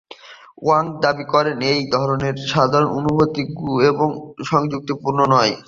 [0.61, 4.09] Wang দাবি করেন যে, এই ধরনের জ্ঞান অনুভূতিশীল এবং
[4.71, 5.53] যুক্তিপূর্ণ নয়।